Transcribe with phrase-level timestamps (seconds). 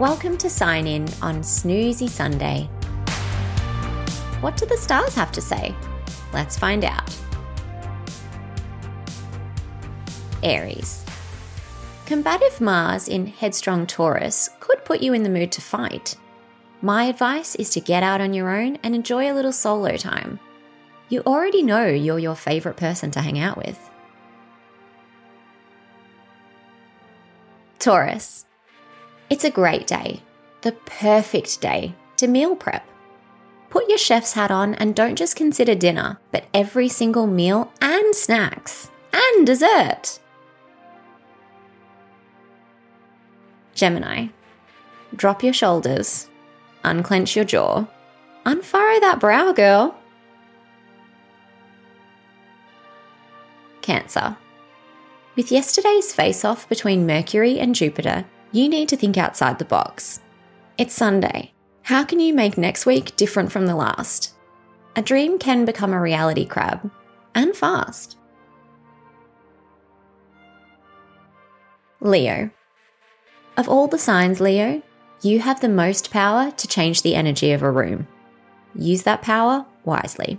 [0.00, 2.70] Welcome to Sign In on Snoozy Sunday.
[4.40, 5.74] What do the stars have to say?
[6.32, 7.14] Let's find out.
[10.42, 11.04] Aries.
[12.06, 16.16] Combative Mars in headstrong Taurus could put you in the mood to fight.
[16.80, 20.40] My advice is to get out on your own and enjoy a little solo time.
[21.10, 23.90] You already know you're your favourite person to hang out with.
[27.78, 28.46] Taurus.
[29.30, 30.22] It's a great day,
[30.62, 32.84] the perfect day to meal prep.
[33.70, 38.12] Put your chef's hat on and don't just consider dinner, but every single meal and
[38.12, 40.18] snacks and dessert.
[43.72, 44.26] Gemini.
[45.14, 46.28] Drop your shoulders,
[46.82, 47.86] unclench your jaw,
[48.44, 49.96] unfurrow that brow, girl.
[53.80, 54.36] Cancer.
[55.36, 60.20] With yesterday's face off between Mercury and Jupiter, you need to think outside the box.
[60.78, 61.52] It's Sunday.
[61.82, 64.34] How can you make next week different from the last?
[64.96, 66.90] A dream can become a reality crab,
[67.34, 68.16] and fast.
[72.00, 72.50] Leo.
[73.56, 74.82] Of all the signs, Leo,
[75.22, 78.08] you have the most power to change the energy of a room.
[78.74, 80.38] Use that power wisely.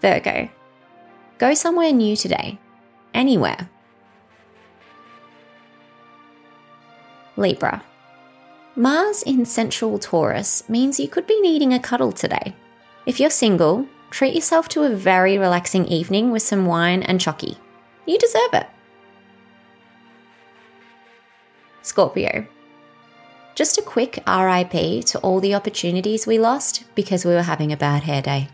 [0.00, 0.48] Virgo.
[1.38, 2.58] Go somewhere new today.
[3.14, 3.70] Anywhere.
[7.36, 7.82] Libra.
[8.76, 12.54] Mars in central Taurus means you could be needing a cuddle today.
[13.06, 17.56] If you're single, treat yourself to a very relaxing evening with some wine and chocky.
[18.06, 18.66] You deserve it.
[21.82, 22.46] Scorpio.
[23.54, 27.76] Just a quick RIP to all the opportunities we lost because we were having a
[27.76, 28.48] bad hair day.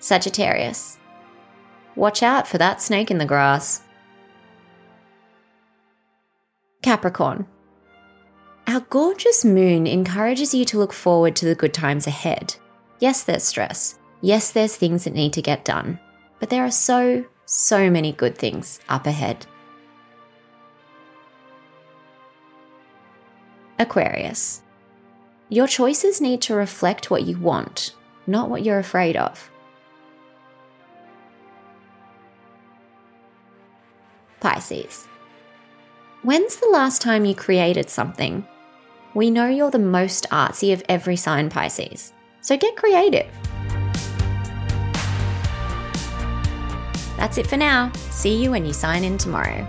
[0.00, 0.98] Sagittarius.
[1.94, 3.82] Watch out for that snake in the grass.
[6.86, 7.48] Capricorn.
[8.68, 12.54] Our gorgeous moon encourages you to look forward to the good times ahead.
[13.00, 13.98] Yes, there's stress.
[14.20, 15.98] Yes, there's things that need to get done.
[16.38, 19.46] But there are so, so many good things up ahead.
[23.80, 24.62] Aquarius.
[25.48, 27.96] Your choices need to reflect what you want,
[28.28, 29.50] not what you're afraid of.
[34.38, 35.08] Pisces.
[36.26, 38.44] When's the last time you created something?
[39.14, 43.30] We know you're the most artsy of every sign, Pisces, so get creative.
[47.16, 47.92] That's it for now.
[48.10, 49.68] See you when you sign in tomorrow.